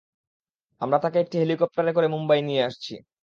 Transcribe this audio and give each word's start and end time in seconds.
আমরা 0.81 0.97
তাকে 1.03 1.17
একটি 1.19 1.35
হেলিকপ্টারে 1.37 1.91
করে 1.93 2.07
মুম্বাই 2.07 2.39
নিয়ে 2.43 2.65
আসছি। 2.67 2.93